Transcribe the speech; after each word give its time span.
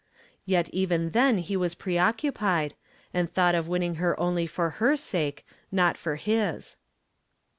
Yet 0.47 0.67
even 0.69 1.11
then 1.11 1.37
he 1.37 1.55
was 1.55 1.75
preoccupied, 1.75 2.73
and 3.13 3.29
thought 3.31 3.53
of 3.53 3.67
winning 3.67 3.95
her 4.01 4.19
only 4.19 4.47
for 4.47 4.71
her 4.83 4.95
sake, 4.95 5.45
not 5.71 5.95
for 5.95 6.17
ln». 6.17 6.75